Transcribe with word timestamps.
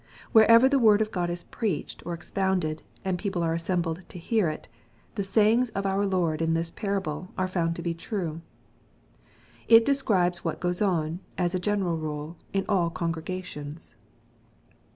Wherever 0.31 0.67
the 0.67 0.79
word 0.79 0.99
of 1.03 1.11
God 1.11 1.29
is 1.29 1.43
preached 1.43 2.01
or 2.07 2.15
expounded, 2.15 2.81
and 3.05 3.19
people 3.19 3.43
are 3.43 3.53
assembled 3.53 3.99
to 4.09 4.17
hear 4.17 4.49
it, 4.49 4.67
the 5.13 5.21
sayings 5.21 5.69
of 5.75 5.85
our 5.85 6.07
Lord 6.07 6.41
in 6.41 6.55
this 6.55 6.71
parable 6.71 7.29
are 7.37 7.47
found 7.47 7.75
to 7.75 7.83
be 7.83 7.93
true. 7.93 8.41
It 9.67 9.85
describes 9.85 10.43
what 10.43 10.59
goes 10.59 10.81
on, 10.81 11.19
as 11.37 11.53
a 11.53 11.59
general 11.59 11.97
rule, 11.97 12.35
in 12.51 12.65
all 12.67 12.89
congregations. 12.89 13.93